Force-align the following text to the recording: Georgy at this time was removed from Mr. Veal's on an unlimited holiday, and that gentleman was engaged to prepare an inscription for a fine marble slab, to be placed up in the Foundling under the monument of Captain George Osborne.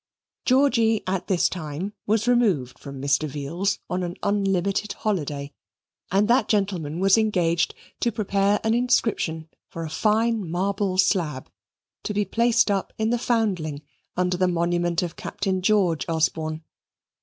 Georgy 0.45 1.03
at 1.05 1.27
this 1.27 1.47
time 1.47 1.93
was 2.07 2.27
removed 2.27 2.79
from 2.79 2.99
Mr. 2.99 3.27
Veal's 3.29 3.77
on 3.87 4.01
an 4.01 4.15
unlimited 4.23 4.93
holiday, 4.93 5.53
and 6.11 6.27
that 6.27 6.47
gentleman 6.47 6.99
was 6.99 7.19
engaged 7.19 7.75
to 7.99 8.11
prepare 8.11 8.59
an 8.63 8.73
inscription 8.73 9.47
for 9.69 9.83
a 9.83 9.91
fine 9.91 10.49
marble 10.49 10.97
slab, 10.97 11.51
to 12.01 12.15
be 12.15 12.25
placed 12.25 12.71
up 12.71 12.91
in 12.97 13.11
the 13.11 13.19
Foundling 13.19 13.83
under 14.17 14.37
the 14.37 14.47
monument 14.47 15.03
of 15.03 15.15
Captain 15.15 15.61
George 15.61 16.03
Osborne. 16.09 16.63